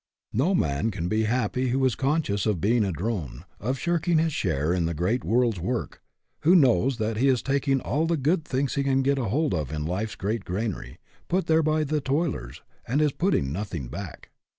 No 0.33 0.55
man 0.55 0.89
can 0.89 1.07
be 1.07 1.25
happy 1.25 1.67
who 1.69 1.85
is 1.85 1.93
conscious 1.93 2.47
of 2.47 2.59
being 2.59 2.83
a 2.83 2.91
drone, 2.91 3.45
of 3.59 3.77
shirking 3.77 4.17
his 4.17 4.33
share 4.33 4.73
in 4.73 4.87
the 4.87 4.95
great 4.95 5.23
world's 5.23 5.59
work, 5.59 6.01
who 6.39 6.55
knows 6.55 6.97
that 6.97 7.17
he 7.17 7.27
is 7.27 7.43
taking 7.43 7.79
all 7.81 8.07
the 8.07 8.17
good 8.17 8.43
things 8.43 8.73
he 8.73 8.83
can 8.83 9.03
get 9.03 9.19
hold 9.19 9.53
of 9.53 9.71
in 9.71 9.85
life's 9.85 10.15
great 10.15 10.43
granary, 10.43 10.97
put 11.27 11.45
there 11.45 11.61
by 11.61 11.83
the 11.83 12.01
toilers, 12.01 12.63
and 12.87 12.99
is 12.99 13.11
putting 13.11 13.51
nothing 13.51 13.89
back. 13.89 14.31